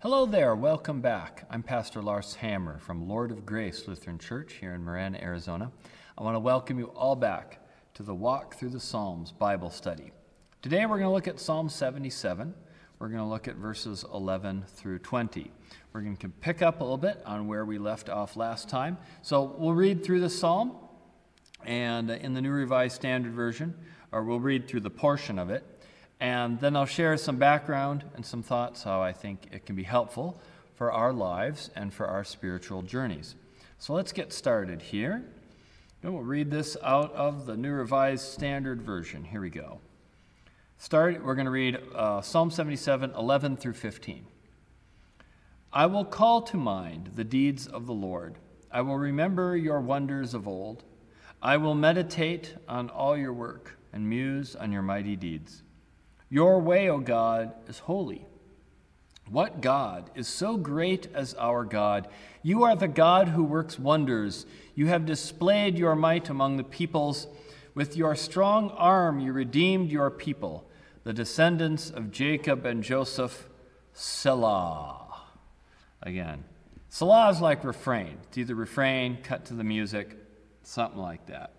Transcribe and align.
Hello 0.00 0.26
there, 0.26 0.54
welcome 0.54 1.00
back. 1.00 1.46
I'm 1.48 1.62
Pastor 1.62 2.02
Lars 2.02 2.34
Hammer 2.34 2.78
from 2.78 3.08
Lord 3.08 3.30
of 3.30 3.46
Grace 3.46 3.88
Lutheran 3.88 4.18
Church 4.18 4.52
here 4.60 4.74
in 4.74 4.84
Marana, 4.84 5.18
Arizona. 5.22 5.72
I 6.18 6.22
want 6.22 6.34
to 6.34 6.38
welcome 6.38 6.78
you 6.78 6.88
all 6.88 7.16
back 7.16 7.60
to 7.94 8.02
the 8.02 8.14
Walk 8.14 8.56
Through 8.56 8.68
the 8.68 8.78
Psalms 8.78 9.32
Bible 9.32 9.70
study. 9.70 10.12
Today 10.60 10.84
we're 10.84 10.98
going 10.98 11.08
to 11.08 11.14
look 11.14 11.26
at 11.26 11.40
Psalm 11.40 11.70
77. 11.70 12.52
We're 12.98 13.08
going 13.08 13.22
to 13.22 13.26
look 13.26 13.48
at 13.48 13.56
verses 13.56 14.04
11 14.12 14.64
through 14.68 14.98
20. 14.98 15.50
We're 15.94 16.02
going 16.02 16.18
to 16.18 16.28
pick 16.28 16.60
up 16.60 16.82
a 16.82 16.84
little 16.84 16.98
bit 16.98 17.22
on 17.24 17.46
where 17.46 17.64
we 17.64 17.78
left 17.78 18.10
off 18.10 18.36
last 18.36 18.68
time. 18.68 18.98
So 19.22 19.54
we'll 19.56 19.72
read 19.72 20.04
through 20.04 20.20
the 20.20 20.28
psalm, 20.28 20.76
and 21.64 22.10
in 22.10 22.34
the 22.34 22.42
New 22.42 22.50
Revised 22.50 22.96
Standard 22.96 23.32
Version, 23.32 23.74
or 24.12 24.24
we'll 24.24 24.40
read 24.40 24.68
through 24.68 24.80
the 24.80 24.90
portion 24.90 25.38
of 25.38 25.48
it, 25.48 25.64
and 26.20 26.58
then 26.60 26.76
I'll 26.76 26.86
share 26.86 27.16
some 27.16 27.36
background 27.36 28.04
and 28.14 28.24
some 28.24 28.42
thoughts 28.42 28.82
how 28.82 29.02
I 29.02 29.12
think 29.12 29.48
it 29.52 29.66
can 29.66 29.76
be 29.76 29.82
helpful 29.82 30.40
for 30.74 30.92
our 30.92 31.12
lives 31.12 31.70
and 31.74 31.92
for 31.92 32.06
our 32.06 32.24
spiritual 32.24 32.82
journeys. 32.82 33.34
So 33.78 33.92
let's 33.92 34.12
get 34.12 34.32
started 34.32 34.80
here. 34.80 35.24
And 36.02 36.14
we'll 36.14 36.22
read 36.22 36.50
this 36.50 36.76
out 36.82 37.12
of 37.14 37.46
the 37.46 37.56
New 37.56 37.72
Revised 37.72 38.24
Standard 38.24 38.82
Version. 38.82 39.24
Here 39.24 39.40
we 39.40 39.50
go. 39.50 39.80
Start, 40.78 41.24
we're 41.24 41.34
going 41.34 41.46
to 41.46 41.50
read 41.50 41.80
uh, 41.94 42.20
Psalm 42.20 42.50
77, 42.50 43.12
11 43.16 43.56
through 43.56 43.72
15. 43.72 44.26
I 45.72 45.86
will 45.86 46.04
call 46.04 46.42
to 46.42 46.56
mind 46.56 47.12
the 47.16 47.24
deeds 47.24 47.66
of 47.66 47.86
the 47.86 47.92
Lord. 47.92 48.36
I 48.70 48.82
will 48.82 48.98
remember 48.98 49.56
your 49.56 49.80
wonders 49.80 50.32
of 50.32 50.46
old. 50.46 50.84
I 51.42 51.56
will 51.56 51.74
meditate 51.74 52.54
on 52.68 52.88
all 52.88 53.16
your 53.16 53.32
work 53.32 53.78
and 53.92 54.08
muse 54.08 54.54
on 54.54 54.72
your 54.72 54.82
mighty 54.82 55.16
deeds. 55.16 55.62
Your 56.28 56.60
way, 56.60 56.88
O 56.88 56.98
God, 56.98 57.52
is 57.68 57.80
holy. 57.80 58.26
What 59.28 59.60
God 59.60 60.10
is 60.14 60.28
so 60.28 60.56
great 60.56 61.08
as 61.12 61.34
our 61.34 61.64
God? 61.64 62.08
You 62.42 62.62
are 62.62 62.76
the 62.76 62.88
God 62.88 63.28
who 63.28 63.42
works 63.42 63.78
wonders. 63.78 64.46
You 64.74 64.86
have 64.86 65.06
displayed 65.06 65.76
your 65.76 65.96
might 65.96 66.28
among 66.28 66.56
the 66.56 66.64
peoples. 66.64 67.26
With 67.74 67.96
your 67.96 68.14
strong 68.14 68.70
arm, 68.70 69.18
you 69.18 69.32
redeemed 69.32 69.90
your 69.90 70.10
people, 70.10 70.68
the 71.02 71.12
descendants 71.12 71.90
of 71.90 72.12
Jacob 72.12 72.64
and 72.64 72.82
Joseph. 72.82 73.48
Selah. 73.92 75.22
Again, 76.02 76.44
Selah 76.88 77.30
is 77.30 77.40
like 77.40 77.64
refrain. 77.64 78.18
It's 78.28 78.38
either 78.38 78.54
refrain, 78.54 79.18
cut 79.22 79.46
to 79.46 79.54
the 79.54 79.64
music, 79.64 80.16
something 80.62 81.00
like 81.00 81.26
that. 81.26 81.52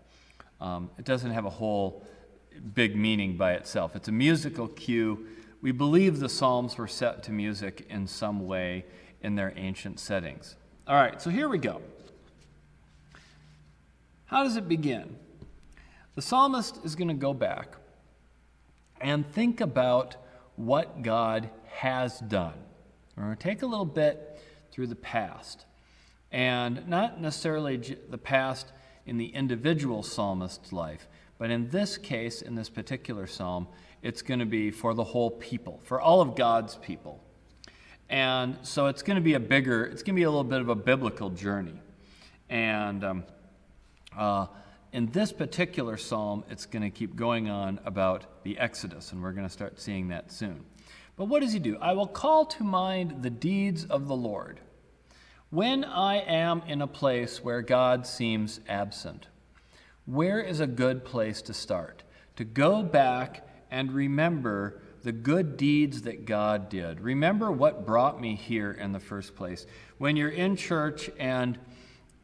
Um, 0.62 0.90
it 0.98 1.06
doesn't 1.06 1.32
have 1.32 1.46
a 1.46 1.50
whole 1.50 2.06
big 2.74 2.96
meaning 2.96 3.38
by 3.38 3.54
itself. 3.54 3.96
It's 3.96 4.08
a 4.08 4.12
musical 4.12 4.68
cue. 4.68 5.28
We 5.62 5.72
believe 5.72 6.20
the 6.20 6.30
Psalms 6.30 6.78
were 6.78 6.88
set 6.88 7.24
to 7.24 7.32
music 7.32 7.86
in 7.90 8.08
some 8.08 8.46
way 8.48 8.86
in 9.22 9.36
their 9.36 9.54
ancient 9.56 10.00
settings. 10.00 10.56
All 10.88 10.96
right, 10.96 11.22
so 11.22 11.30
here 11.30 11.50
we 11.50 11.58
go. 11.58 11.82
How 14.26 14.44
does 14.44 14.58
it 14.58 14.68
begin? 14.68 15.16
The 16.16 16.22
psalmist 16.22 16.80
is 16.84 16.96
going 16.96 17.08
to 17.08 17.14
go 17.14 17.34
back 17.34 17.76
and 19.00 19.30
think 19.34 19.62
about 19.62 20.16
what 20.56 21.02
God 21.02 21.50
has 21.76 22.20
done. 22.20 22.56
We're 23.16 23.24
going 23.24 23.38
to 23.38 23.44
take 23.44 23.62
a 23.62 23.68
little 23.68 23.86
bit 23.86 24.40
through 24.72 24.88
the 24.88 24.96
past, 24.96 25.66
and 26.32 26.88
not 26.88 27.22
necessarily 27.22 27.78
the 27.78 28.18
past 28.18 28.72
in 29.06 29.18
the 29.18 29.28
individual 29.28 30.04
psalmist's 30.04 30.74
life, 30.74 31.08
but 31.38 31.52
in 31.52 31.70
this 31.70 31.98
case, 31.98 32.42
in 32.42 32.56
this 32.56 32.70
particular 32.70 33.28
psalm, 33.28 33.68
it's 34.02 34.22
going 34.22 34.40
to 34.40 34.46
be 34.46 34.72
for 34.72 34.94
the 34.94 35.04
whole 35.04 35.32
people, 35.32 35.80
for 35.84 36.00
all 36.00 36.22
of 36.22 36.36
God's 36.36 36.76
people. 36.76 37.24
And 38.10 38.58
so 38.62 38.88
it's 38.88 39.02
going 39.02 39.16
to 39.16 39.22
be 39.22 39.34
a 39.34 39.40
bigger, 39.40 39.86
it's 39.86 40.02
going 40.02 40.16
to 40.16 40.20
be 40.20 40.24
a 40.24 40.30
little 40.30 40.44
bit 40.44 40.62
of 40.62 40.70
a 40.70 40.76
biblical 40.76 41.30
journey. 41.30 41.82
And 42.50 43.04
um, 43.04 43.24
uh, 44.18 44.48
in 44.94 45.08
this 45.12 45.34
particular 45.34 45.98
psalm, 45.98 46.44
it's 46.50 46.66
going 46.66 46.84
to 46.84 46.90
keep 46.90 47.16
going 47.16 47.50
on 47.50 47.80
about 47.86 48.44
the 48.44 48.58
Exodus, 48.58 49.12
and 49.12 49.22
we're 49.22 49.34
going 49.34 49.46
to 49.46 49.54
start 49.54 49.80
seeing 49.80 50.08
that 50.08 50.32
soon. 50.32 50.64
But 51.18 51.26
what 51.26 51.42
does 51.42 51.52
he 51.52 51.60
do? 51.60 51.78
I 51.82 51.94
will 51.94 52.08
call 52.08 52.46
to 52.46 52.64
mind 52.64 53.24
the 53.24 53.30
deeds 53.30 53.86
of 53.86 54.08
the 54.08 54.16
Lord 54.16 54.62
when 55.50 55.84
I 55.84 56.18
am 56.18 56.62
in 56.68 56.82
a 56.82 56.88
place 56.88 57.44
where 57.44 57.62
God 57.62 58.06
seems 58.06 58.60
absent. 58.68 59.28
Where 60.08 60.40
is 60.40 60.62
a 60.62 60.68
good 60.68 61.04
place 61.04 61.42
to 61.44 61.54
start? 61.54 62.02
To 62.38 62.46
go 62.46 62.82
back 62.82 63.46
and 63.70 63.92
remember 63.92 64.82
the 65.04 65.12
good 65.12 65.58
deeds 65.58 66.04
that 66.04 66.26
God 66.26 66.70
did. 66.70 67.02
Remember 67.02 67.52
what 67.52 67.86
brought 67.86 68.20
me 68.20 68.36
here 68.36 68.72
in 68.72 68.94
the 68.94 69.02
first 69.02 69.36
place. 69.36 69.68
When 69.98 70.16
you're 70.16 70.30
in 70.30 70.56
church 70.56 71.10
and 71.20 71.60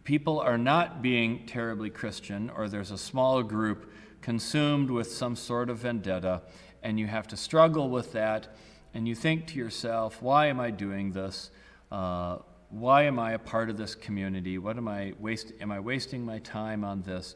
people 0.06 0.40
are 0.40 0.58
not 0.58 1.02
being 1.02 1.46
terribly 1.46 1.90
Christian, 1.90 2.50
or 2.50 2.70
there's 2.70 2.92
a 2.92 2.98
small 2.98 3.44
group 3.44 3.92
consumed 4.22 4.90
with 4.90 5.12
some 5.12 5.36
sort 5.36 5.70
of 5.70 5.80
vendetta, 5.80 6.42
and 6.84 6.98
you 6.98 7.08
have 7.08 7.28
to 7.28 7.38
struggle 7.38 7.90
with 7.90 8.14
that, 8.14 8.48
and 8.94 9.10
you 9.10 9.14
think 9.14 9.48
to 9.48 9.58
yourself, 9.58 10.22
why 10.22 10.48
am 10.48 10.60
I 10.60 10.72
doing 10.72 11.12
this? 11.12 11.52
Uh, 11.92 12.38
why 12.70 13.04
am 13.04 13.20
I 13.20 13.34
a 13.34 13.40
part 13.40 13.70
of 13.70 13.76
this 13.76 13.94
community? 13.94 14.58
What 14.58 14.78
am 14.78 14.88
I 14.88 15.14
waste? 15.20 15.52
Am 15.60 15.70
I 15.70 15.82
wasting 15.82 16.26
my 16.26 16.40
time 16.40 16.86
on 16.86 17.02
this? 17.02 17.36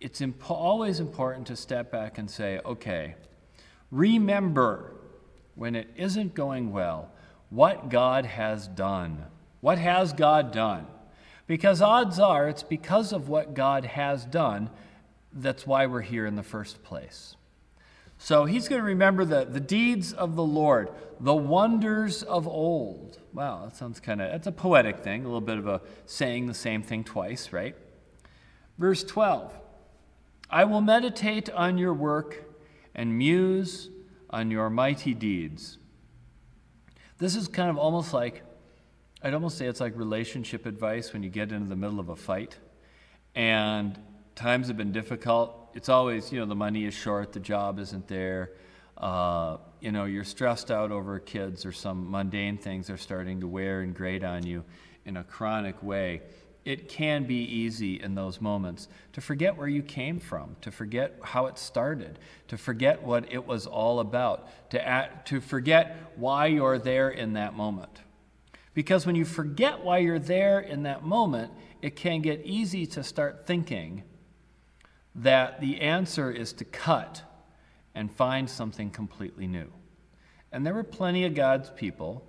It's 0.00 0.20
imp- 0.20 0.50
always 0.50 1.00
important 1.00 1.46
to 1.48 1.56
step 1.56 1.90
back 1.90 2.18
and 2.18 2.30
say, 2.30 2.60
okay, 2.64 3.14
remember 3.90 4.94
when 5.54 5.74
it 5.74 5.90
isn't 5.96 6.34
going 6.34 6.72
well 6.72 7.10
what 7.50 7.88
God 7.88 8.24
has 8.24 8.68
done. 8.68 9.24
What 9.60 9.78
has 9.78 10.12
God 10.12 10.52
done? 10.52 10.86
Because 11.46 11.82
odds 11.82 12.18
are 12.18 12.48
it's 12.48 12.62
because 12.62 13.12
of 13.12 13.28
what 13.28 13.54
God 13.54 13.84
has 13.84 14.24
done 14.24 14.70
that's 15.32 15.66
why 15.66 15.86
we're 15.86 16.00
here 16.00 16.26
in 16.26 16.36
the 16.36 16.42
first 16.42 16.82
place. 16.82 17.36
So 18.18 18.44
he's 18.44 18.68
going 18.68 18.80
to 18.80 18.86
remember 18.86 19.24
the, 19.24 19.44
the 19.44 19.60
deeds 19.60 20.12
of 20.12 20.36
the 20.36 20.42
Lord, 20.42 20.90
the 21.20 21.34
wonders 21.34 22.22
of 22.22 22.46
old. 22.46 23.18
Wow, 23.32 23.64
that 23.64 23.76
sounds 23.76 24.00
kind 24.00 24.20
of, 24.20 24.30
that's 24.30 24.46
a 24.46 24.52
poetic 24.52 25.00
thing, 25.00 25.22
a 25.22 25.24
little 25.24 25.40
bit 25.40 25.56
of 25.56 25.66
a 25.66 25.80
saying 26.04 26.46
the 26.46 26.54
same 26.54 26.82
thing 26.82 27.04
twice, 27.04 27.52
right? 27.52 27.74
Verse 28.78 29.04
12 29.04 29.54
I 30.52 30.64
will 30.64 30.80
meditate 30.80 31.48
on 31.50 31.78
your 31.78 31.94
work 31.94 32.44
and 32.94 33.16
muse 33.16 33.88
on 34.30 34.50
your 34.50 34.68
mighty 34.68 35.14
deeds. 35.14 35.78
This 37.18 37.36
is 37.36 37.46
kind 37.46 37.70
of 37.70 37.78
almost 37.78 38.12
like, 38.12 38.42
I'd 39.22 39.32
almost 39.32 39.58
say 39.58 39.66
it's 39.66 39.80
like 39.80 39.96
relationship 39.96 40.66
advice 40.66 41.12
when 41.12 41.22
you 41.22 41.30
get 41.30 41.52
into 41.52 41.68
the 41.68 41.76
middle 41.76 42.00
of 42.00 42.08
a 42.08 42.16
fight 42.16 42.56
and 43.36 43.96
times 44.34 44.66
have 44.66 44.76
been 44.76 44.90
difficult. 44.90 45.70
It's 45.74 45.88
always, 45.88 46.32
you 46.32 46.40
know, 46.40 46.46
the 46.46 46.56
money 46.56 46.84
is 46.84 46.94
short, 46.94 47.32
the 47.32 47.40
job 47.40 47.78
isn't 47.78 48.08
there. 48.08 48.52
Uh, 48.96 49.58
you 49.80 49.92
know, 49.92 50.04
you're 50.04 50.24
stressed 50.24 50.72
out 50.72 50.90
over 50.90 51.20
kids 51.20 51.64
or 51.64 51.70
some 51.70 52.10
mundane 52.10 52.58
things 52.58 52.90
are 52.90 52.96
starting 52.96 53.40
to 53.40 53.46
wear 53.46 53.82
and 53.82 53.94
grate 53.94 54.24
on 54.24 54.44
you 54.44 54.64
in 55.04 55.16
a 55.16 55.24
chronic 55.24 55.80
way 55.80 56.22
it 56.64 56.88
can 56.88 57.24
be 57.24 57.42
easy 57.42 58.00
in 58.00 58.14
those 58.14 58.40
moments 58.40 58.88
to 59.12 59.20
forget 59.20 59.56
where 59.56 59.68
you 59.68 59.82
came 59.82 60.18
from, 60.20 60.56
to 60.60 60.70
forget 60.70 61.16
how 61.22 61.46
it 61.46 61.58
started, 61.58 62.18
to 62.48 62.58
forget 62.58 63.02
what 63.02 63.32
it 63.32 63.46
was 63.46 63.66
all 63.66 64.00
about, 64.00 64.48
to, 64.70 65.08
to 65.24 65.40
forget 65.40 65.96
why 66.16 66.46
you're 66.46 66.78
there 66.78 67.10
in 67.10 67.32
that 67.34 67.54
moment. 67.54 68.00
Because 68.74 69.06
when 69.06 69.16
you 69.16 69.24
forget 69.24 69.80
why 69.80 69.98
you're 69.98 70.18
there 70.18 70.60
in 70.60 70.84
that 70.84 71.02
moment, 71.04 71.52
it 71.82 71.96
can 71.96 72.20
get 72.20 72.42
easy 72.44 72.86
to 72.86 73.02
start 73.02 73.46
thinking 73.46 74.02
that 75.14 75.60
the 75.60 75.80
answer 75.80 76.30
is 76.30 76.52
to 76.52 76.64
cut 76.64 77.22
and 77.94 78.12
find 78.12 78.48
something 78.48 78.90
completely 78.90 79.46
new. 79.46 79.68
And 80.52 80.64
there 80.64 80.74
were 80.74 80.84
plenty 80.84 81.24
of 81.24 81.34
God's 81.34 81.70
people 81.70 82.26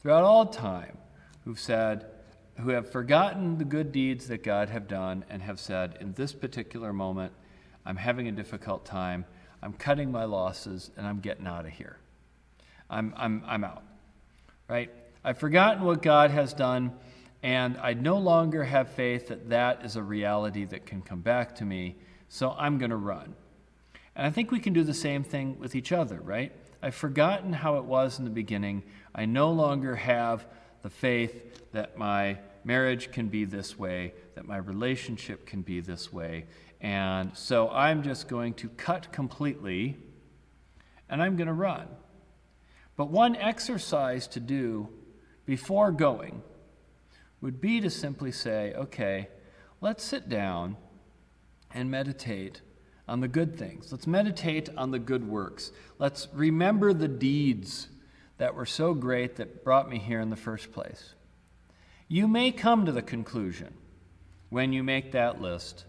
throughout 0.00 0.24
all 0.24 0.46
time 0.46 0.96
who've 1.44 1.60
said, 1.60 2.06
who 2.60 2.70
have 2.70 2.90
forgotten 2.90 3.58
the 3.58 3.64
good 3.64 3.92
deeds 3.92 4.28
that 4.28 4.42
God 4.42 4.68
have 4.68 4.86
done 4.86 5.24
and 5.30 5.42
have 5.42 5.58
said, 5.58 5.96
in 6.00 6.12
this 6.12 6.32
particular 6.32 6.92
moment, 6.92 7.32
I'm 7.84 7.96
having 7.96 8.28
a 8.28 8.32
difficult 8.32 8.84
time, 8.84 9.24
I'm 9.62 9.72
cutting 9.72 10.12
my 10.12 10.24
losses, 10.24 10.90
and 10.96 11.06
I'm 11.06 11.20
getting 11.20 11.46
out 11.46 11.64
of 11.64 11.72
here. 11.72 11.96
I'm, 12.90 13.14
I'm, 13.16 13.42
I'm 13.46 13.64
out. 13.64 13.82
Right? 14.68 14.90
I've 15.24 15.38
forgotten 15.38 15.84
what 15.84 16.02
God 16.02 16.30
has 16.30 16.52
done, 16.52 16.92
and 17.42 17.76
I 17.78 17.94
no 17.94 18.18
longer 18.18 18.64
have 18.64 18.90
faith 18.90 19.28
that 19.28 19.48
that 19.48 19.84
is 19.84 19.96
a 19.96 20.02
reality 20.02 20.64
that 20.66 20.86
can 20.86 21.00
come 21.02 21.20
back 21.20 21.54
to 21.56 21.64
me, 21.64 21.96
so 22.28 22.54
I'm 22.58 22.78
going 22.78 22.90
to 22.90 22.96
run. 22.96 23.34
And 24.14 24.26
I 24.26 24.30
think 24.30 24.50
we 24.50 24.60
can 24.60 24.72
do 24.72 24.84
the 24.84 24.94
same 24.94 25.24
thing 25.24 25.58
with 25.58 25.74
each 25.74 25.90
other, 25.90 26.20
right? 26.20 26.52
I've 26.82 26.94
forgotten 26.94 27.52
how 27.52 27.76
it 27.78 27.84
was 27.84 28.18
in 28.18 28.24
the 28.24 28.30
beginning. 28.30 28.82
I 29.14 29.24
no 29.24 29.50
longer 29.50 29.96
have 29.96 30.46
the 30.82 30.90
faith 30.90 31.70
that 31.72 31.96
my 31.96 32.38
marriage 32.64 33.10
can 33.10 33.28
be 33.28 33.44
this 33.44 33.78
way, 33.78 34.12
that 34.34 34.46
my 34.46 34.56
relationship 34.56 35.46
can 35.46 35.62
be 35.62 35.80
this 35.80 36.12
way. 36.12 36.44
And 36.80 37.36
so 37.36 37.70
I'm 37.70 38.02
just 38.02 38.28
going 38.28 38.54
to 38.54 38.68
cut 38.70 39.12
completely 39.12 39.96
and 41.08 41.22
I'm 41.22 41.36
going 41.36 41.46
to 41.46 41.52
run. 41.52 41.86
But 42.96 43.10
one 43.10 43.36
exercise 43.36 44.26
to 44.28 44.40
do 44.40 44.88
before 45.44 45.92
going 45.92 46.42
would 47.40 47.60
be 47.60 47.80
to 47.80 47.90
simply 47.90 48.32
say, 48.32 48.72
okay, 48.74 49.28
let's 49.80 50.04
sit 50.04 50.28
down 50.28 50.76
and 51.74 51.90
meditate 51.90 52.60
on 53.08 53.20
the 53.20 53.28
good 53.28 53.58
things. 53.58 53.90
Let's 53.90 54.06
meditate 54.06 54.68
on 54.76 54.90
the 54.90 54.98
good 54.98 55.28
works. 55.28 55.72
Let's 55.98 56.28
remember 56.32 56.92
the 56.92 57.08
deeds 57.08 57.88
that 58.42 58.56
were 58.56 58.66
so 58.66 58.92
great 58.92 59.36
that 59.36 59.62
brought 59.62 59.88
me 59.88 60.00
here 60.00 60.18
in 60.18 60.28
the 60.28 60.34
first 60.34 60.72
place. 60.72 61.14
You 62.08 62.26
may 62.26 62.50
come 62.50 62.84
to 62.86 62.90
the 62.90 63.00
conclusion 63.00 63.72
when 64.50 64.72
you 64.72 64.82
make 64.82 65.12
that 65.12 65.40
list 65.40 65.84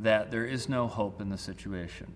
that 0.00 0.30
there 0.30 0.46
is 0.46 0.70
no 0.70 0.86
hope 0.86 1.20
in 1.20 1.28
the 1.28 1.36
situation. 1.36 2.14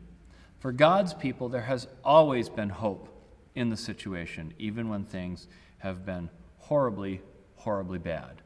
For 0.61 0.73
God's 0.73 1.13
people, 1.13 1.51
there 1.51 1.61
has 1.61 1.89
always 2.03 2.49
been 2.49 2.71
hope 2.71 3.07
in 3.55 3.69
the 3.69 3.77
situation, 3.77 4.55
even 4.57 4.89
when 4.89 5.05
things 5.05 5.47
have 5.77 6.07
been 6.07 6.31
horribly, 6.57 7.21
horribly 7.57 7.99
bad. 7.99 8.41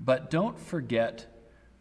But 0.00 0.28
don't 0.28 0.58
forget 0.58 1.24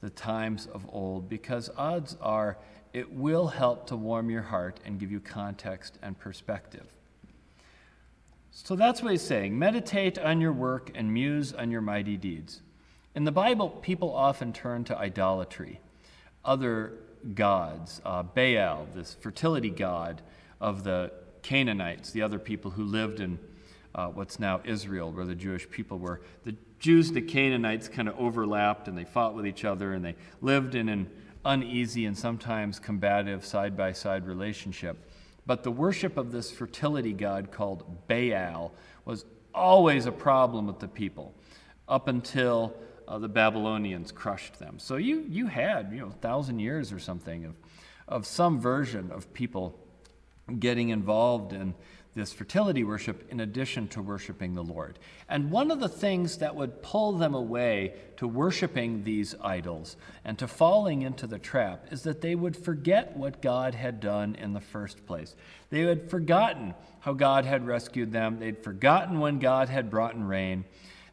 the 0.02 0.12
times 0.12 0.68
of 0.68 0.86
old, 0.88 1.30
because 1.30 1.72
odds 1.78 2.16
are 2.22 2.60
it 2.94 3.12
will 3.12 3.48
help 3.48 3.88
to 3.88 3.96
warm 3.96 4.30
your 4.30 4.44
heart 4.44 4.80
and 4.86 5.00
give 5.00 5.12
you 5.12 5.20
context 5.20 5.98
and 6.04 6.16
perspective. 6.20 6.86
So 8.52 8.76
that's 8.76 9.02
what 9.02 9.12
he's 9.12 9.22
saying. 9.22 9.58
Meditate 9.58 10.20
on 10.20 10.42
your 10.42 10.52
work 10.52 10.92
and 10.94 11.14
muse 11.14 11.54
on 11.54 11.72
your 11.72 11.82
mighty 11.82 12.18
deeds. 12.18 12.62
In 13.16 13.24
the 13.24 13.32
Bible, 13.32 13.70
people 13.70 14.14
often 14.14 14.52
turn 14.52 14.84
to 14.86 14.98
idolatry, 14.98 15.80
other 16.44 16.94
gods. 17.34 18.02
Uh, 18.06 18.24
Baal, 18.24 18.88
this 18.94 19.16
fertility 19.16 19.70
god 19.70 20.22
of 20.60 20.84
the 20.84 21.12
Canaanites, 21.44 22.12
the 22.12 22.22
other 22.22 22.40
people 22.40 22.72
who 22.72 22.84
lived 22.84 23.20
in 23.20 23.40
uh, 23.96 24.08
what's 24.08 24.40
now 24.40 24.62
Israel, 24.64 25.12
where 25.12 25.26
the 25.26 25.36
Jewish 25.36 25.70
people 25.70 25.98
were. 25.98 26.22
The 26.44 26.56
Jews 26.80 27.08
and 27.08 27.18
the 27.18 27.22
Canaanites 27.22 27.88
kind 27.88 28.08
of 28.08 28.18
overlapped 28.20 28.88
and 28.88 28.98
they 28.98 29.04
fought 29.04 29.34
with 29.34 29.46
each 29.46 29.66
other 29.66 29.94
and 29.94 30.04
they 30.04 30.16
lived 30.42 30.76
in 30.76 30.90
an 30.90 31.10
uneasy 31.46 32.06
and 32.06 32.18
sometimes 32.18 32.80
combative 32.80 33.46
side 33.46 33.76
by 33.76 33.92
side 33.92 34.26
relationship. 34.26 34.98
But 35.52 35.64
the 35.64 35.72
worship 35.72 36.16
of 36.16 36.32
this 36.32 36.50
fertility 36.50 37.12
god 37.12 37.52
called 37.52 38.08
Baal 38.08 38.72
was 39.04 39.26
always 39.54 40.06
a 40.06 40.12
problem 40.14 40.66
with 40.66 40.80
the 40.80 40.88
people 40.88 41.34
up 41.90 42.08
until 42.08 42.74
uh, 43.06 43.20
the 43.20 43.28
Babylonians 43.28 44.14
crushed 44.14 44.60
them. 44.60 44.80
So 44.80 44.96
you, 44.96 45.26
you 45.28 45.48
had, 45.48 45.92
you 45.92 46.00
know, 46.00 46.08
a 46.08 46.22
thousand 46.22 46.60
years 46.60 46.94
or 46.94 47.00
something 47.00 47.44
of, 47.44 47.56
of 48.08 48.26
some 48.26 48.62
version 48.62 49.12
of 49.12 49.34
people 49.34 49.78
getting 50.58 50.88
involved 50.88 51.52
in 51.52 51.74
this 52.14 52.34
fertility 52.34 52.84
worship 52.84 53.26
in 53.32 53.40
addition 53.40 53.88
to 53.88 54.02
worshiping 54.02 54.54
the 54.54 54.64
Lord. 54.64 55.00
And 55.30 55.50
one 55.50 55.72
of 55.72 55.80
the 55.80 55.88
things 55.88 56.38
that 56.38 56.56
would 56.56 56.82
pull 56.82 57.14
them 57.14 57.34
away 57.34 57.94
to 58.18 58.28
worshiping 58.28 59.04
these 59.04 59.34
idols 59.42 59.96
and 60.26 60.38
to 60.40 60.48
falling 60.48 61.04
into 61.04 61.26
the 61.26 61.40
trap 61.40 61.88
is 61.90 62.04
that 62.04 62.22
they 62.22 62.36
would 62.36 62.58
forget 62.58 63.16
what 63.16 63.42
God 63.42 63.76
had 63.76 64.02
done 64.02 64.36
in 64.36 64.52
the 64.52 64.60
first 64.60 65.06
place. 65.06 65.36
They 65.70 65.82
had 65.82 66.10
forgotten 66.10 66.74
how 67.00 67.14
God 67.14 67.46
had 67.46 67.66
rescued 67.66 68.12
them, 68.12 68.40
they'd 68.40 68.64
forgotten 68.64 69.20
when 69.20 69.40
God 69.40 69.70
had 69.70 69.90
brought 69.90 70.14
in 70.14 70.26
rain. 70.26 70.66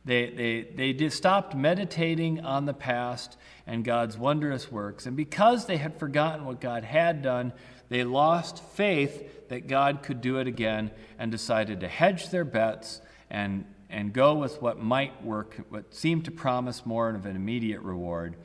They, 0.09 0.65
they, 0.75 0.95
they 0.95 1.09
stopped 1.11 1.55
meditating 1.55 2.41
on 2.41 2.65
the 2.65 2.73
past 2.73 3.37
and 3.67 3.85
God's 3.85 4.17
wondrous 4.17 4.73
works. 4.73 5.05
And 5.05 5.15
because 5.15 5.67
they 5.67 5.77
had 5.77 5.99
forgotten 5.99 6.47
what 6.47 6.63
God 6.63 6.83
had 6.83 7.21
done, 7.21 7.53
they 7.91 8.05
lost 8.05 8.65
faith 8.65 9.51
that 9.51 9.69
God 9.69 10.03
could 10.03 10.23
do 10.23 10.39
it 10.39 10.47
again 10.47 10.93
and 11.19 11.31
decided 11.31 11.81
to 11.81 11.89
hedge 11.89 12.31
their 12.31 12.47
bets 12.47 13.03
and, 13.29 13.67
and 13.91 14.15
go 14.15 14.35
with 14.35 14.63
what 14.63 14.81
might 14.83 15.23
work, 15.23 15.61
what 15.69 15.95
seemed 15.95 16.25
to 16.25 16.31
promise 16.31 16.87
more 16.87 17.11
of 17.11 17.27
an 17.27 17.37
immediate 17.37 17.83
reward. 17.83 18.37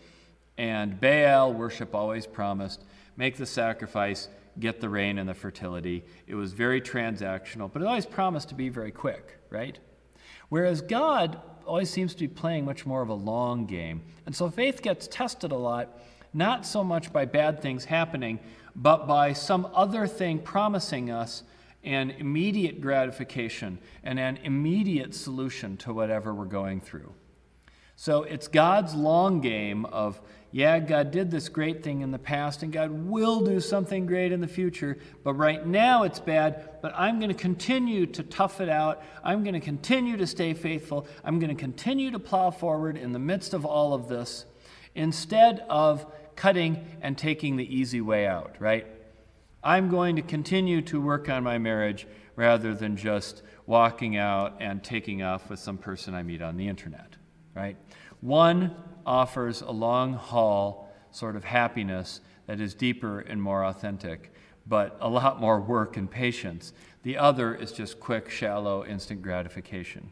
And 0.58 1.00
Baal 1.00 1.54
worship 1.54 1.96
always 1.96 2.28
promised 2.28 2.84
make 3.16 3.38
the 3.38 3.46
sacrifice, 3.46 4.28
get 4.60 4.82
the 4.82 4.90
rain 4.90 5.18
and 5.18 5.30
the 5.30 5.34
fertility. 5.34 6.04
It 6.28 6.36
was 6.36 6.52
very 6.52 6.82
transactional, 6.82 7.72
but 7.72 7.82
it 7.82 7.86
always 7.86 8.06
promised 8.06 8.50
to 8.50 8.56
be 8.56 8.68
very 8.68 8.92
quick, 8.92 9.40
right? 9.50 9.80
Whereas 10.50 10.82
God 10.82 11.40
always 11.66 11.90
seems 11.90 12.14
to 12.16 12.20
be 12.22 12.28
playing 12.28 12.66
much 12.66 12.86
more 12.86 13.02
of 13.02 13.10
a 13.10 13.14
long 13.14 13.66
game. 13.66 14.02
And 14.26 14.36
so 14.36 14.50
faith 14.50 14.82
gets 14.82 15.08
tested 15.08 15.52
a 15.52 15.58
lot, 15.58 16.00
not 16.34 16.66
so 16.66 16.84
much 16.84 17.12
by 17.12 17.26
bad 17.26 17.62
things 17.62 17.86
happening, 17.86 18.40
but 18.76 19.08
by 19.08 19.34
some 19.34 19.68
other 19.74 20.08
thing 20.08 20.40
promising 20.40 21.12
us 21.12 21.44
an 21.84 22.12
immediate 22.12 22.82
gratification 22.82 23.78
and 24.04 24.20
an 24.20 24.38
immediate 24.44 25.14
solution 25.14 25.76
to 25.78 25.94
whatever 25.94 26.34
we're 26.34 26.46
going 26.46 26.80
through. 26.80 27.14
So 27.96 28.24
it's 28.24 28.48
God's 28.48 28.96
long 28.96 29.42
game 29.42 29.86
of, 29.86 30.20
yeah, 30.54 30.78
God 30.78 31.10
did 31.10 31.32
this 31.32 31.50
great 31.50 31.82
thing 31.82 32.02
in 32.02 32.12
the 32.12 32.20
past, 32.20 32.62
and 32.62 32.72
God 32.72 32.92
will 32.92 33.42
do 33.42 33.60
something 33.60 34.06
great 34.06 34.32
in 34.32 34.40
the 34.40 34.48
future, 34.48 35.00
but 35.24 35.34
right 35.34 35.66
now 35.66 36.04
it's 36.04 36.20
bad, 36.20 36.80
but 36.80 36.94
I'm 36.96 37.18
going 37.18 37.32
to 37.32 37.36
continue 37.36 38.06
to 38.06 38.22
tough 38.22 38.62
it 38.62 38.70
out. 38.70 39.02
I'm 39.24 39.44
going 39.44 39.56
to 39.56 39.60
continue 39.60 40.16
to 40.16 40.28
stay 40.28 40.54
faithful. 40.54 41.08
I'm 41.24 41.40
going 41.40 41.50
to 41.50 41.60
continue 41.60 42.12
to 42.12 42.20
plow 42.20 42.52
forward 42.52 42.98
in 42.98 43.14
the 43.14 43.20
midst 43.20 43.56
of 43.56 43.66
all 43.66 43.96
of 43.96 44.08
this 44.08 44.46
instead 44.94 45.66
of 45.70 46.06
cutting 46.36 46.86
and 47.02 47.18
taking 47.18 47.56
the 47.56 47.76
easy 47.76 48.02
way 48.02 48.28
out, 48.28 48.56
right? 48.60 48.86
I'm 49.64 49.90
going 49.90 50.18
to 50.18 50.22
continue 50.22 50.84
to 50.84 51.02
work 51.02 51.30
on 51.30 51.44
my 51.44 51.58
marriage 51.58 52.06
rather 52.36 52.76
than 52.76 52.96
just 52.96 53.42
walking 53.66 54.18
out 54.18 54.58
and 54.60 54.84
taking 54.84 55.24
off 55.24 55.50
with 55.50 55.58
some 55.58 55.80
person 55.80 56.14
I 56.14 56.22
meet 56.22 56.44
on 56.44 56.58
the 56.58 56.68
internet, 56.68 57.16
right? 57.56 57.76
One 58.22 58.76
offers 59.06 59.62
a 59.62 59.72
long 59.72 60.14
haul 60.14 60.90
sort 61.12 61.36
of 61.36 61.44
happiness 61.44 62.22
that 62.48 62.60
is 62.60 62.74
deeper 62.74 63.20
and 63.20 63.42
more 63.42 63.66
authentic, 63.66 64.34
but 64.66 64.98
a 65.00 65.10
lot 65.10 65.40
more 65.40 65.60
work 65.60 65.98
and 65.98 66.10
patience. 66.10 66.74
The 67.04 67.18
other 67.18 67.54
is 67.54 67.72
just 67.72 68.00
quick, 68.00 68.30
shallow, 68.30 68.86
instant 68.86 69.22
gratification. 69.22 70.12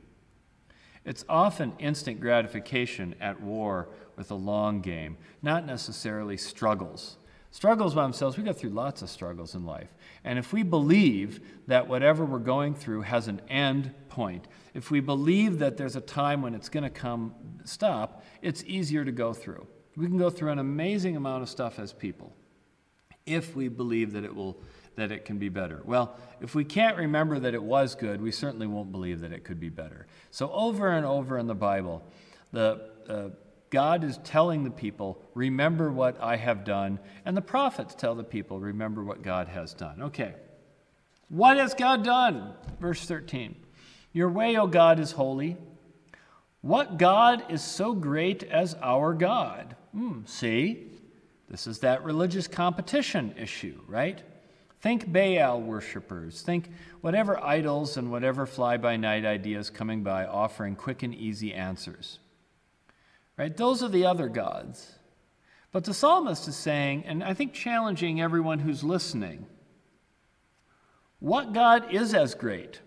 It's 1.03 1.25
often 1.27 1.73
instant 1.79 2.19
gratification 2.19 3.15
at 3.19 3.41
war 3.41 3.89
with 4.15 4.29
a 4.29 4.35
long 4.35 4.81
game, 4.81 5.17
not 5.41 5.65
necessarily 5.65 6.37
struggles. 6.37 7.17
Struggles 7.53 7.93
by 7.93 8.03
themselves, 8.03 8.37
we 8.37 8.43
go 8.43 8.53
through 8.53 8.69
lots 8.69 9.01
of 9.01 9.09
struggles 9.09 9.55
in 9.55 9.65
life. 9.65 9.93
And 10.23 10.39
if 10.39 10.53
we 10.53 10.63
believe 10.63 11.41
that 11.67 11.87
whatever 11.87 12.23
we're 12.23 12.39
going 12.39 12.73
through 12.73 13.01
has 13.01 13.27
an 13.27 13.41
end 13.49 13.93
point, 14.07 14.47
if 14.73 14.89
we 14.89 15.01
believe 15.01 15.59
that 15.59 15.75
there's 15.75 15.97
a 15.97 16.01
time 16.01 16.41
when 16.41 16.55
it's 16.55 16.69
going 16.69 16.85
to 16.85 16.89
come 16.89 17.35
stop, 17.65 18.23
it's 18.41 18.63
easier 18.63 19.03
to 19.03 19.11
go 19.11 19.33
through. 19.33 19.67
We 19.97 20.07
can 20.07 20.17
go 20.17 20.29
through 20.29 20.51
an 20.51 20.59
amazing 20.59 21.17
amount 21.17 21.43
of 21.43 21.49
stuff 21.49 21.77
as 21.77 21.91
people 21.91 22.33
if 23.25 23.53
we 23.55 23.67
believe 23.67 24.13
that 24.13 24.23
it 24.23 24.33
will 24.33 24.57
that 24.95 25.11
it 25.11 25.23
can 25.23 25.37
be 25.37 25.47
better. 25.47 25.81
Well, 25.85 26.17
if 26.41 26.53
we 26.53 26.65
can't 26.65 26.97
remember 26.97 27.39
that 27.39 27.53
it 27.53 27.63
was 27.63 27.95
good, 27.95 28.21
we 28.21 28.31
certainly 28.31 28.67
won't 28.67 28.91
believe 28.91 29.21
that 29.21 29.31
it 29.31 29.45
could 29.45 29.59
be 29.59 29.69
better. 29.69 30.05
So 30.31 30.51
over 30.51 30.89
and 30.89 31.05
over 31.05 31.37
in 31.37 31.47
the 31.47 31.55
Bible, 31.55 32.03
the 32.51 32.89
uh, 33.07 33.29
God 33.71 34.03
is 34.03 34.19
telling 34.23 34.63
the 34.63 34.69
people, 34.69 35.21
remember 35.33 35.91
what 35.91 36.21
I 36.21 36.35
have 36.35 36.63
done. 36.65 36.99
And 37.25 37.35
the 37.35 37.41
prophets 37.41 37.95
tell 37.95 38.13
the 38.13 38.23
people, 38.23 38.59
remember 38.59 39.03
what 39.03 39.23
God 39.23 39.47
has 39.47 39.73
done. 39.73 40.03
Okay. 40.03 40.35
What 41.29 41.55
has 41.57 41.73
God 41.73 42.03
done? 42.03 42.53
Verse 42.79 43.05
13. 43.05 43.55
Your 44.11 44.29
way, 44.29 44.57
O 44.57 44.67
God, 44.67 44.99
is 44.99 45.13
holy. 45.13 45.55
What 46.59 46.97
God 46.97 47.45
is 47.49 47.63
so 47.63 47.93
great 47.93 48.43
as 48.43 48.75
our 48.81 49.13
God? 49.13 49.77
Hmm, 49.93 50.25
see, 50.25 50.87
this 51.49 51.65
is 51.65 51.79
that 51.79 52.03
religious 52.03 52.47
competition 52.47 53.33
issue, 53.37 53.79
right? 53.87 54.21
Think 54.81 55.11
Baal 55.11 55.61
worshippers. 55.61 56.41
Think 56.41 56.69
whatever 56.99 57.41
idols 57.41 57.95
and 57.95 58.11
whatever 58.11 58.45
fly 58.45 58.75
by 58.75 58.97
night 58.97 59.23
ideas 59.25 59.69
coming 59.69 60.03
by 60.03 60.25
offering 60.25 60.75
quick 60.75 61.03
and 61.03 61.15
easy 61.15 61.53
answers. 61.53 62.19
Right? 63.41 63.57
Those 63.57 63.81
are 63.81 63.89
the 63.89 64.05
other 64.05 64.29
gods. 64.29 64.99
But 65.71 65.85
the 65.85 65.95
psalmist 65.95 66.47
is 66.47 66.55
saying, 66.55 67.05
and 67.07 67.23
I 67.23 67.33
think 67.33 67.53
challenging 67.53 68.21
everyone 68.21 68.59
who's 68.59 68.83
listening, 68.83 69.47
what 71.17 71.51
God 71.51 71.91
is 71.91 72.13
as 72.13 72.35
great? 72.35 72.81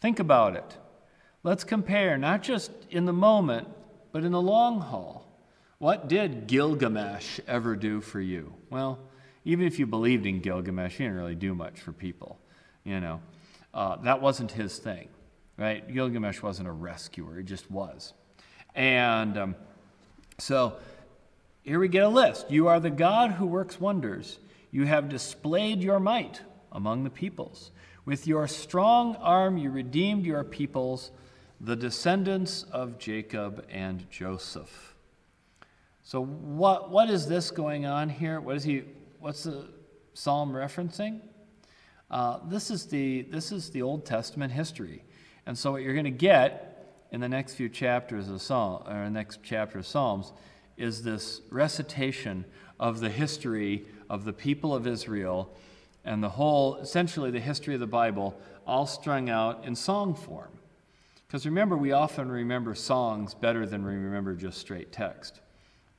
Think 0.00 0.20
about 0.20 0.56
it. 0.56 0.78
Let's 1.42 1.64
compare, 1.64 2.16
not 2.16 2.42
just 2.42 2.70
in 2.88 3.04
the 3.04 3.12
moment, 3.12 3.68
but 4.10 4.24
in 4.24 4.32
the 4.32 4.40
long 4.40 4.80
haul. 4.80 5.28
What 5.76 6.08
did 6.08 6.46
Gilgamesh 6.46 7.40
ever 7.46 7.76
do 7.76 8.00
for 8.00 8.22
you? 8.22 8.54
Well, 8.70 8.98
even 9.44 9.66
if 9.66 9.78
you 9.78 9.86
believed 9.86 10.24
in 10.24 10.40
Gilgamesh, 10.40 10.92
he 10.92 11.04
didn't 11.04 11.18
really 11.18 11.34
do 11.34 11.54
much 11.54 11.78
for 11.78 11.92
people. 11.92 12.40
You 12.84 13.00
know, 13.00 13.20
uh, 13.74 13.96
that 13.96 14.22
wasn't 14.22 14.50
his 14.50 14.78
thing, 14.78 15.08
right? 15.58 15.86
Gilgamesh 15.92 16.40
wasn't 16.40 16.68
a 16.68 16.72
rescuer; 16.72 17.36
he 17.36 17.44
just 17.44 17.70
was. 17.70 18.14
And 18.74 19.38
um, 19.38 19.56
so 20.38 20.76
here 21.62 21.78
we 21.78 21.88
get 21.88 22.02
a 22.02 22.08
list. 22.08 22.50
You 22.50 22.68
are 22.68 22.80
the 22.80 22.90
God 22.90 23.32
who 23.32 23.46
works 23.46 23.80
wonders. 23.80 24.38
You 24.70 24.84
have 24.84 25.08
displayed 25.08 25.82
your 25.82 26.00
might 26.00 26.42
among 26.72 27.04
the 27.04 27.10
peoples. 27.10 27.70
With 28.04 28.26
your 28.26 28.46
strong 28.48 29.16
arm, 29.16 29.56
you 29.56 29.70
redeemed 29.70 30.26
your 30.26 30.44
peoples, 30.44 31.10
the 31.60 31.76
descendants 31.76 32.64
of 32.64 32.98
Jacob 32.98 33.64
and 33.70 34.10
Joseph. 34.10 34.94
So, 36.02 36.22
what, 36.22 36.90
what 36.90 37.08
is 37.08 37.26
this 37.26 37.50
going 37.50 37.86
on 37.86 38.10
here? 38.10 38.40
What 38.40 38.56
is 38.56 38.64
he, 38.64 38.82
what's 39.20 39.44
the 39.44 39.68
psalm 40.12 40.52
referencing? 40.52 41.20
Uh, 42.10 42.40
this, 42.44 42.70
is 42.70 42.86
the, 42.86 43.22
this 43.22 43.52
is 43.52 43.70
the 43.70 43.80
Old 43.80 44.04
Testament 44.04 44.52
history. 44.52 45.02
And 45.46 45.56
so, 45.56 45.72
what 45.72 45.82
you're 45.82 45.94
going 45.94 46.04
to 46.04 46.10
get 46.10 46.73
in 47.14 47.20
the 47.20 47.28
next 47.28 47.54
few 47.54 47.68
chapters 47.68 48.28
of 48.28 48.42
Psalm, 48.42 48.82
or 48.88 49.08
next 49.08 49.38
chapter 49.44 49.78
of 49.78 49.86
Psalms, 49.86 50.32
is 50.76 51.04
this 51.04 51.42
recitation 51.48 52.44
of 52.80 52.98
the 52.98 53.08
history 53.08 53.86
of 54.10 54.24
the 54.24 54.32
people 54.32 54.74
of 54.74 54.84
Israel 54.84 55.48
and 56.04 56.20
the 56.20 56.30
whole, 56.30 56.74
essentially, 56.78 57.30
the 57.30 57.38
history 57.38 57.72
of 57.72 57.78
the 57.78 57.86
Bible, 57.86 58.36
all 58.66 58.84
strung 58.84 59.30
out 59.30 59.64
in 59.64 59.76
song 59.76 60.16
form. 60.16 60.58
Because 61.28 61.46
remember, 61.46 61.76
we 61.76 61.92
often 61.92 62.32
remember 62.32 62.74
songs 62.74 63.32
better 63.32 63.64
than 63.64 63.84
we 63.86 63.92
remember 63.92 64.34
just 64.34 64.58
straight 64.58 64.90
text. 64.90 65.40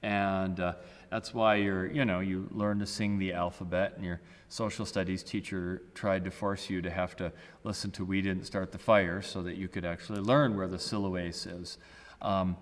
And 0.03 0.59
uh, 0.59 0.73
that's 1.09 1.33
why 1.33 1.55
you're, 1.55 1.85
you 1.85 2.05
know, 2.05 2.19
you 2.19 2.47
learn 2.51 2.79
to 2.79 2.85
sing 2.85 3.17
the 3.17 3.33
alphabet, 3.33 3.93
and 3.95 4.05
your 4.05 4.21
social 4.49 4.85
studies 4.85 5.23
teacher 5.23 5.81
tried 5.93 6.23
to 6.25 6.31
force 6.31 6.69
you 6.69 6.81
to 6.81 6.89
have 6.89 7.15
to 7.17 7.31
listen 7.63 7.91
to 7.91 8.05
We 8.05 8.21
Didn't 8.21 8.45
Start 8.45 8.71
the 8.71 8.77
Fire 8.77 9.21
so 9.21 9.43
that 9.43 9.57
you 9.57 9.67
could 9.67 9.85
actually 9.85 10.21
learn 10.21 10.55
where 10.55 10.67
the 10.67 10.77
Siloes 10.77 11.47
is. 11.61 11.77
Um, 12.21 12.57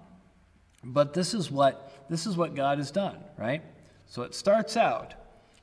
but 0.84 1.14
this 1.14 1.34
is 1.34 1.50
what 1.50 2.06
this 2.10 2.26
is 2.26 2.36
what 2.36 2.56
God 2.56 2.78
has 2.78 2.92
done, 2.92 3.18
right? 3.38 3.62
So 4.06 4.24
it 4.24 4.36
starts 4.36 4.76
out, 4.76 5.14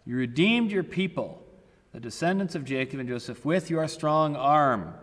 you 0.06 0.16
redeemed 0.16 0.70
your 0.70 0.82
people 0.82 1.44
the 1.92 2.00
descendants 2.00 2.54
of 2.54 2.64
Jacob 2.64 3.00
and 3.00 3.08
Joseph, 3.08 3.44
with 3.44 3.68
your 3.68 3.86
strong 3.88 4.36
arm. 4.36 4.94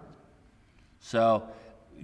So, 0.99 1.47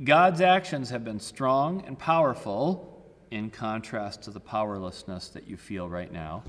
God's 0.04 0.42
actions 0.42 0.90
have 0.90 1.04
been 1.04 1.20
strong 1.20 1.84
and 1.86 1.98
powerful 1.98 2.93
in 3.34 3.50
contrast 3.50 4.22
to 4.22 4.30
the 4.30 4.40
powerlessness 4.40 5.30
that 5.30 5.48
you 5.48 5.58
feel 5.58 5.90
right 5.90 6.12
now. 6.12 6.44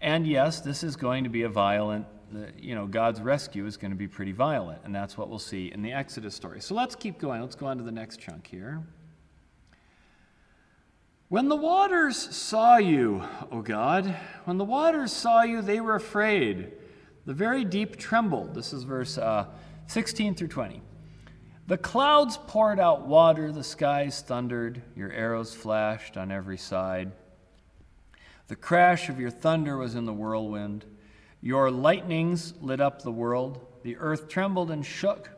And 0.00 0.24
yes, 0.24 0.60
this 0.60 0.84
is 0.84 0.94
going 0.94 1.24
to 1.24 1.30
be 1.30 1.42
a 1.42 1.48
violent, 1.48 2.06
you 2.56 2.76
know, 2.76 2.86
God's 2.86 3.20
rescue 3.20 3.66
is 3.66 3.76
going 3.76 3.90
to 3.90 3.96
be 3.96 4.06
pretty 4.06 4.30
violent, 4.30 4.80
and 4.84 4.94
that's 4.94 5.18
what 5.18 5.28
we'll 5.28 5.40
see 5.40 5.72
in 5.72 5.82
the 5.82 5.92
Exodus 5.92 6.36
story. 6.36 6.60
So 6.60 6.76
let's 6.76 6.94
keep 6.94 7.18
going. 7.18 7.40
Let's 7.40 7.56
go 7.56 7.66
on 7.66 7.76
to 7.78 7.82
the 7.82 7.90
next 7.90 8.20
chunk 8.20 8.46
here. 8.46 8.80
When 11.28 11.48
the 11.48 11.56
waters 11.56 12.16
saw 12.16 12.76
you, 12.76 13.24
O 13.50 13.60
God, 13.60 14.06
when 14.44 14.58
the 14.58 14.64
waters 14.64 15.12
saw 15.12 15.42
you, 15.42 15.60
they 15.60 15.80
were 15.80 15.96
afraid. 15.96 16.70
The 17.26 17.34
very 17.34 17.64
deep 17.64 17.96
trembled. 17.96 18.54
This 18.54 18.72
is 18.72 18.84
verse 18.84 19.18
uh, 19.18 19.46
16 19.88 20.36
through 20.36 20.48
20. 20.48 20.82
The 21.68 21.76
clouds 21.76 22.38
poured 22.46 22.80
out 22.80 23.06
water, 23.06 23.52
the 23.52 23.62
skies 23.62 24.22
thundered, 24.22 24.80
your 24.96 25.12
arrows 25.12 25.54
flashed 25.54 26.16
on 26.16 26.32
every 26.32 26.56
side. 26.56 27.12
The 28.46 28.56
crash 28.56 29.10
of 29.10 29.20
your 29.20 29.28
thunder 29.28 29.76
was 29.76 29.94
in 29.94 30.06
the 30.06 30.14
whirlwind. 30.14 30.86
Your 31.42 31.70
lightnings 31.70 32.54
lit 32.62 32.80
up 32.80 33.02
the 33.02 33.12
world. 33.12 33.66
The 33.82 33.98
earth 33.98 34.28
trembled 34.30 34.70
and 34.70 34.84
shook. 34.84 35.28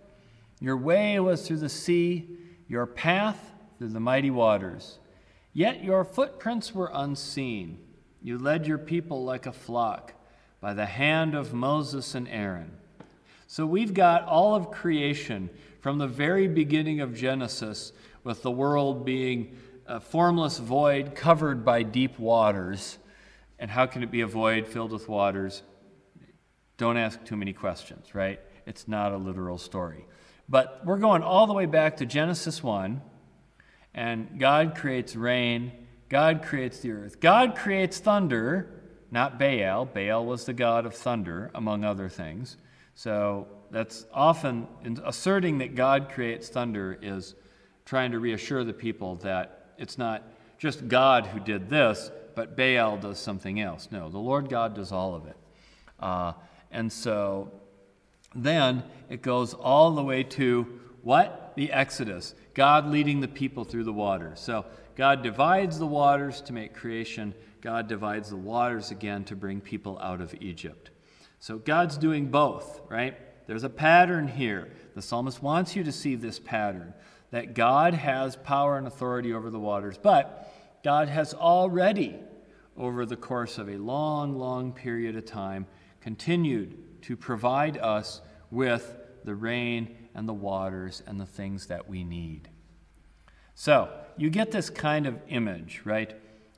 Your 0.61 0.77
way 0.77 1.19
was 1.19 1.45
through 1.45 1.57
the 1.57 1.69
sea, 1.69 2.29
your 2.69 2.87
path 2.87 3.51
through 3.79 3.89
the 3.89 3.99
mighty 3.99 4.31
waters. 4.31 5.01
Yet 5.53 5.83
your 5.83 6.05
footprints 6.05 6.73
were 6.73 6.93
unseen. 6.95 7.81
You 8.23 8.39
led 8.39 8.69
your 8.69 8.79
people 8.79 9.25
like 9.25 9.47
a 9.47 9.53
flock 9.53 10.15
by 10.61 10.75
the 10.75 10.87
hand 10.87 11.35
of 11.35 11.53
Moses 11.53 12.15
and 12.15 12.29
Aaron. 12.29 12.77
So 13.50 13.66
we've 13.66 13.92
got 13.92 14.26
all 14.26 14.54
of 14.54 14.71
creation 14.71 15.50
from 15.80 15.99
the 15.99 16.07
very 16.07 16.47
beginning 16.47 17.00
of 17.00 17.16
Genesis, 17.16 17.92
with 18.23 18.45
the 18.45 18.50
world 18.52 19.04
being 19.04 19.57
a 19.88 19.99
formless 19.99 20.59
void 20.59 21.16
covered 21.16 21.64
by 21.64 21.83
deep 21.83 22.16
waters. 22.21 22.97
And 23.59 23.69
how 23.69 23.87
can 23.87 24.04
it 24.04 24.12
be 24.12 24.21
a 24.21 24.26
void 24.28 24.69
filled 24.69 24.92
with 24.92 25.09
waters? 25.09 25.64
Don't 26.76 26.97
ask 26.97 27.25
too 27.25 27.37
many 27.37 27.52
questions, 27.52 28.14
right? 28.14 28.38
It's 28.66 28.87
not 28.87 29.11
a 29.11 29.16
literal 29.16 29.59
story. 29.59 30.07
But 30.49 30.83
we're 30.85 30.99
going 30.99 31.25
all 31.25 31.49
the 31.49 31.52
way 31.52 31.66
back 31.66 31.97
to 31.97 32.07
Genesis 32.07 32.62
1, 32.62 33.02
and 33.95 34.38
God 34.38 34.76
creates 34.76 35.16
rain, 35.16 35.73
God 36.09 36.45
creates 36.45 36.78
the 36.78 36.92
earth, 36.92 37.19
God 37.19 37.57
creates 37.57 37.99
thunder 37.99 38.80
not 39.11 39.40
Baal. 39.40 39.87
Baal 39.87 40.25
was 40.25 40.45
the 40.45 40.52
god 40.52 40.87
of 40.87 40.95
thunder, 40.95 41.50
among 41.52 41.85
other 41.85 42.09
things. 42.09 42.57
So 42.95 43.47
that's 43.71 44.07
often 44.13 44.67
asserting 45.05 45.59
that 45.59 45.75
God 45.75 46.11
creates 46.11 46.49
thunder 46.49 46.99
is 47.01 47.35
trying 47.85 48.13
to 48.13 48.19
reassure 48.19 48.65
the 48.65 48.73
people 48.73 49.17
that 49.17 49.75
it's 49.79 49.97
not 49.97 50.23
just 50.59 50.89
God 50.89 51.27
who 51.27 51.41
did 51.41 51.71
this, 51.71 52.11
but 52.35 52.57
Baal 52.57 52.99
does 52.99 53.19
something 53.19 53.61
else. 53.61 53.89
No, 53.91 54.09
the 54.09 54.19
Lord 54.19 54.49
God 54.49 54.75
does 54.75 54.93
all 54.93 55.15
of 55.15 55.27
it. 55.27 55.37
Uh, 55.99 56.33
and 56.71 56.93
so 56.93 57.51
then 58.35 58.83
it 59.09 59.23
goes 59.23 59.55
all 59.55 59.93
the 59.93 60.05
way 60.05 60.23
to 60.23 60.81
what? 61.03 61.53
The 61.57 61.73
Exodus. 61.73 62.35
God 62.55 62.87
leading 62.87 63.21
the 63.21 63.29
people 63.29 63.65
through 63.65 63.85
the 63.85 63.93
waters. 63.93 64.39
So 64.41 64.67
God 64.97 65.23
divides 65.23 65.79
the 65.79 65.87
waters 65.87 66.41
to 66.43 66.53
make 66.53 66.75
creation 66.75 67.35
God 67.61 67.89
divides 67.89 68.31
the 68.31 68.37
waters 68.37 68.91
again 68.91 69.25
to 69.25 69.37
bring 69.37 69.61
people 69.61 69.99
out 70.01 70.21
of 70.21 70.35
Egypt. 70.41 70.90
So 71.41 71.59
God's 71.59 71.97
doing 71.97 72.31
both, 72.31 72.81
right? 72.89 73.17
There's 73.47 73.65
a 73.65 73.69
pattern 73.69 74.29
here. 74.29 74.71
The 74.95 75.03
psalmist 75.03 75.43
wants 75.43 75.75
you 75.75 75.83
to 75.85 75.93
see 75.93 76.15
this 76.15 76.39
pattern 76.39 76.95
that 77.33 77.55
God 77.55 77.95
has 77.95 78.37
power 78.37 78.79
and 78.79 78.87
authority 78.87 79.33
over 79.33 79.51
the 79.51 79.59
waters, 79.59 79.99
but 80.01 80.53
God 80.85 81.09
has 81.09 81.35
already, 81.35 82.17
over 82.77 83.05
the 83.05 83.17
course 83.17 83.59
of 83.59 83.69
a 83.69 83.77
long, 83.77 84.39
long 84.39 84.73
period 84.73 85.17
of 85.17 85.25
time, 85.25 85.67
continued 86.01 87.03
to 87.03 87.17
provide 87.17 87.77
us 87.79 88.21
with 88.51 88.97
the 89.25 89.35
rain 89.35 89.97
and 90.15 90.29
the 90.29 90.35
waters 90.35 91.03
and 91.07 91.21
the 91.21 91.27
things 91.27 91.67
that 91.67 91.89
we 91.89 92.05
need. 92.05 92.49
So, 93.55 93.91
you 94.17 94.31
get 94.31 94.51
this 94.51 94.71
kind 94.71 95.07
of 95.07 95.19
image, 95.29 95.83
right? 95.85 96.15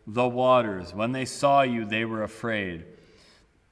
the 0.06 0.28
waters. 0.28 0.94
When 0.94 1.12
they 1.12 1.24
saw 1.24 1.62
you, 1.62 1.84
they 1.84 2.04
were 2.04 2.22
afraid. 2.22 2.84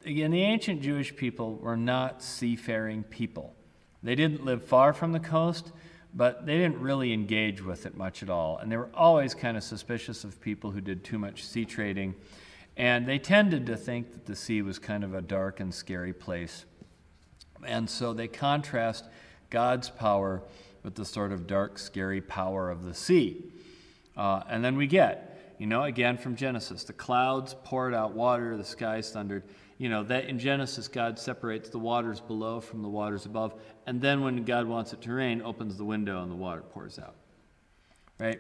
Again, 0.05 0.31
the 0.31 0.43
ancient 0.43 0.81
Jewish 0.81 1.15
people 1.15 1.57
were 1.57 1.77
not 1.77 2.23
seafaring 2.23 3.03
people. 3.05 3.55
They 4.03 4.15
didn't 4.15 4.45
live 4.45 4.65
far 4.65 4.95
from 4.95 5.13
the 5.13 5.21
coast, 5.21 5.73
but 6.15 6.47
they 6.47 6.57
didn't 6.57 6.81
really 6.81 7.13
engage 7.13 7.63
with 7.63 7.85
it 7.85 7.97
much 7.97 8.23
at 8.23 8.31
all. 8.31 8.59
And 8.59 8.73
they 8.73 8.79
were 8.79 8.89
always 8.95 9.35
kind 9.35 9.57
of 9.57 9.63
suspicious 9.63 10.25
of 10.25 10.41
people 10.41 10.71
who 10.71 10.81
did 10.81 11.05
too 11.05 11.19
much 11.19 11.45
sea 11.45 11.67
trading. 11.67 12.15
And 12.77 13.07
they 13.07 13.19
tended 13.19 13.67
to 13.67 13.77
think 13.77 14.13
that 14.13 14.25
the 14.25 14.35
sea 14.35 14.63
was 14.63 14.79
kind 14.79 15.05
of 15.05 15.15
a 15.15 15.21
dark 15.21 15.61
and 15.61 15.73
scary 15.73 16.15
place. 16.15 16.65
And 17.67 17.89
so 17.91 18.15
they 18.15 18.27
contrast 18.27 19.05
God's 19.51 19.91
power 19.91 20.43
with 20.83 20.95
the 20.95 21.05
sort 21.05 21.31
of 21.31 21.47
dark, 21.47 21.79
scary 21.79 22.23
power 22.23 22.71
of 22.71 22.85
the 22.85 22.95
sea. 22.95 23.45
Uh, 24.17 24.43
and 24.49 24.65
then 24.65 24.77
we 24.77 24.87
get 24.87 25.31
you 25.61 25.67
know, 25.67 25.83
again 25.83 26.17
from 26.17 26.37
Genesis, 26.37 26.85
the 26.85 26.95
clouds 26.95 27.55
poured 27.65 27.93
out 27.93 28.15
water, 28.15 28.57
the 28.57 28.65
skies 28.65 29.11
thundered. 29.11 29.43
You 29.81 29.89
know, 29.89 30.03
that 30.05 30.27
in 30.27 30.39
Genesis, 30.39 30.89
God 30.89 31.19
separates 31.19 31.71
the 31.71 31.79
waters 31.79 32.21
below 32.21 32.61
from 32.61 32.83
the 32.83 32.89
waters 32.89 33.25
above. 33.25 33.55
And 33.87 33.99
then 33.99 34.21
when 34.23 34.45
God 34.45 34.67
wants 34.67 34.93
it 34.93 35.01
to 35.01 35.13
rain, 35.13 35.41
opens 35.41 35.79
the 35.79 35.87
window 35.87 36.23
and 36.23 36.31
the 36.31 36.37
water 36.37 36.61
pours 36.61 36.99
out. 36.99 37.15
Right? 38.19 38.39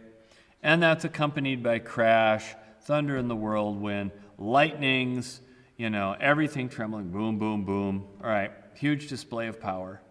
And 0.63 0.83
that's 0.83 1.07
accompanied 1.07 1.63
by 1.63 1.79
crash, 1.79 2.55
thunder 2.83 3.17
in 3.17 3.29
the 3.29 3.35
whirlwind, 3.35 4.11
lightnings, 4.37 5.41
you 5.79 5.89
know, 5.89 6.15
everything 6.21 6.69
trembling, 6.69 7.09
boom, 7.09 7.39
boom, 7.39 7.65
boom. 7.65 8.07
All 8.23 8.29
right, 8.29 8.53
huge 8.75 9.09
display 9.09 9.47
of 9.47 9.59
power. 9.59 10.03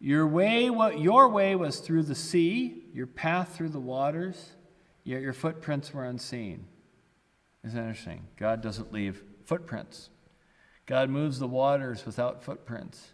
Your 0.00 0.26
way, 0.26 0.70
what 0.70 0.98
your 0.98 1.28
way 1.28 1.54
was 1.54 1.80
through 1.80 2.04
the 2.04 2.14
sea, 2.14 2.84
your 2.94 3.06
path 3.06 3.54
through 3.54 3.68
the 3.68 3.80
waters 3.80 4.56
yet 5.06 5.22
your 5.22 5.32
footprints 5.32 5.94
were 5.94 6.04
unseen. 6.04 6.66
Isn't 7.64 7.78
that 7.78 7.88
interesting? 7.88 8.26
God 8.36 8.60
doesn't 8.60 8.92
leave 8.92 9.22
footprints. 9.46 10.10
God 10.86 11.10
moves 11.10 11.38
the 11.38 11.48
waters 11.48 12.04
without 12.06 12.44
footprints. 12.44 13.12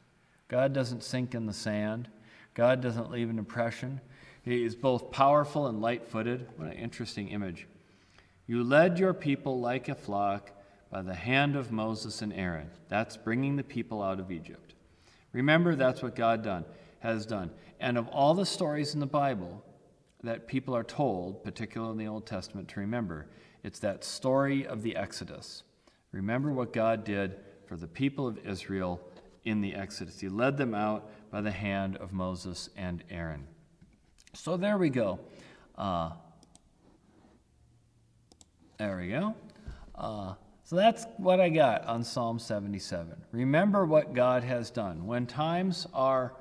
God 0.48 0.72
doesn't 0.72 1.02
sink 1.02 1.34
in 1.34 1.46
the 1.46 1.52
sand. 1.52 2.08
God 2.54 2.80
doesn't 2.80 3.10
leave 3.10 3.30
an 3.30 3.38
impression. 3.38 4.00
He 4.42 4.64
is 4.64 4.74
both 4.74 5.10
powerful 5.10 5.68
and 5.68 5.80
light 5.80 6.06
footed. 6.06 6.46
What 6.56 6.68
an 6.68 6.74
interesting 6.74 7.28
image. 7.28 7.66
You 8.46 8.64
led 8.64 8.98
your 8.98 9.14
people 9.14 9.60
like 9.60 9.88
a 9.88 9.94
flock 9.94 10.50
by 10.90 11.02
the 11.02 11.14
hand 11.14 11.56
of 11.56 11.72
Moses 11.72 12.20
and 12.20 12.32
Aaron. 12.32 12.68
That's 12.88 13.16
bringing 13.16 13.56
the 13.56 13.62
people 13.62 14.02
out 14.02 14.20
of 14.20 14.30
Egypt. 14.30 14.74
Remember, 15.32 15.74
that's 15.74 16.02
what 16.02 16.14
God 16.14 16.42
done, 16.42 16.64
has 17.00 17.24
done. 17.24 17.50
And 17.80 17.96
of 17.96 18.08
all 18.08 18.34
the 18.34 18.44
stories 18.44 18.92
in 18.92 19.00
the 19.00 19.06
Bible, 19.06 19.64
that 20.22 20.46
people 20.46 20.76
are 20.76 20.84
told, 20.84 21.42
particularly 21.42 21.92
in 21.92 21.98
the 21.98 22.06
Old 22.06 22.26
Testament, 22.26 22.68
to 22.68 22.80
remember. 22.80 23.26
It's 23.64 23.78
that 23.80 24.04
story 24.04 24.66
of 24.66 24.82
the 24.82 24.96
Exodus. 24.96 25.62
Remember 26.12 26.52
what 26.52 26.72
God 26.72 27.04
did 27.04 27.36
for 27.66 27.76
the 27.76 27.86
people 27.86 28.26
of 28.26 28.38
Israel 28.46 29.00
in 29.44 29.60
the 29.60 29.74
Exodus. 29.74 30.20
He 30.20 30.28
led 30.28 30.56
them 30.56 30.74
out 30.74 31.10
by 31.30 31.40
the 31.40 31.50
hand 31.50 31.96
of 31.96 32.12
Moses 32.12 32.68
and 32.76 33.02
Aaron. 33.10 33.46
So 34.34 34.56
there 34.56 34.78
we 34.78 34.90
go. 34.90 35.18
Uh, 35.76 36.10
there 38.78 38.98
we 38.98 39.08
go. 39.08 39.34
Uh, 39.94 40.34
so 40.64 40.76
that's 40.76 41.06
what 41.16 41.40
I 41.40 41.48
got 41.48 41.84
on 41.86 42.04
Psalm 42.04 42.38
77. 42.38 43.14
Remember 43.32 43.84
what 43.84 44.14
God 44.14 44.42
has 44.42 44.70
done. 44.70 45.06
When 45.06 45.26
times 45.26 45.86
are 45.92 46.34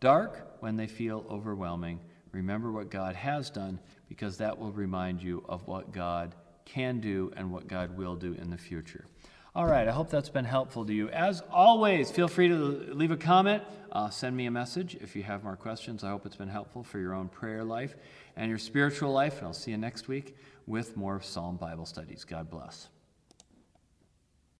dark, 0.00 0.56
when 0.60 0.76
they 0.76 0.86
feel 0.86 1.24
overwhelming, 1.30 2.00
remember 2.32 2.72
what 2.72 2.90
God 2.90 3.14
has 3.14 3.50
done 3.50 3.78
because 4.08 4.36
that 4.38 4.58
will 4.58 4.72
remind 4.72 5.22
you 5.22 5.44
of 5.48 5.66
what 5.66 5.92
God 5.92 6.34
can 6.64 7.00
do 7.00 7.32
and 7.36 7.50
what 7.50 7.68
God 7.68 7.96
will 7.96 8.16
do 8.16 8.34
in 8.34 8.50
the 8.50 8.56
future. 8.58 9.04
All 9.56 9.66
right, 9.66 9.86
I 9.86 9.92
hope 9.92 10.10
that's 10.10 10.30
been 10.30 10.44
helpful 10.44 10.84
to 10.84 10.92
you. 10.92 11.10
As 11.10 11.40
always, 11.48 12.10
feel 12.10 12.26
free 12.26 12.48
to 12.48 12.56
leave 12.56 13.12
a 13.12 13.16
comment, 13.16 13.62
uh, 13.92 14.10
send 14.10 14.36
me 14.36 14.46
a 14.46 14.50
message 14.50 14.96
if 14.96 15.14
you 15.14 15.22
have 15.22 15.44
more 15.44 15.54
questions. 15.54 16.02
I 16.02 16.08
hope 16.08 16.26
it's 16.26 16.34
been 16.34 16.48
helpful 16.48 16.82
for 16.82 16.98
your 16.98 17.14
own 17.14 17.28
prayer 17.28 17.62
life 17.62 17.94
and 18.34 18.48
your 18.48 18.58
spiritual 18.58 19.12
life. 19.12 19.38
And 19.38 19.46
I'll 19.46 19.52
see 19.52 19.70
you 19.70 19.76
next 19.76 20.08
week 20.08 20.36
with 20.66 20.96
more 20.96 21.20
Psalm 21.20 21.56
Bible 21.56 21.86
studies. 21.86 22.24
God 22.24 22.50
bless. 22.50 22.88